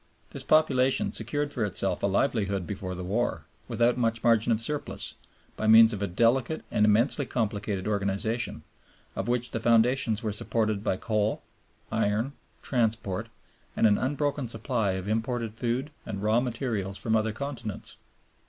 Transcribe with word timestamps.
This 0.31 0.41
population 0.41 1.11
secured 1.13 1.53
for 1.53 1.63
itself 1.63 2.01
a 2.01 2.07
livelihood 2.07 2.65
before 2.65 2.95
the 2.95 3.03
war, 3.03 3.45
without 3.67 3.99
much 3.99 4.23
margin 4.23 4.51
of 4.51 4.59
surplus, 4.59 5.13
by 5.55 5.67
means 5.67 5.93
of 5.93 6.01
a 6.01 6.07
delicate 6.07 6.65
and 6.71 6.87
immensely 6.87 7.23
complicated 7.27 7.85
organization, 7.87 8.63
of 9.15 9.27
which 9.27 9.51
the 9.51 9.59
foundations 9.59 10.23
were 10.23 10.33
supported 10.33 10.83
by 10.83 10.97
coal, 10.97 11.43
iron, 11.91 12.33
transport, 12.63 13.29
and 13.75 13.85
an 13.85 13.99
unbroken 13.99 14.47
supply 14.47 14.93
of 14.93 15.07
imported 15.07 15.55
food 15.55 15.91
and 16.03 16.23
raw 16.23 16.39
materials 16.39 16.97
from 16.97 17.15
other 17.15 17.31
continents. 17.31 17.97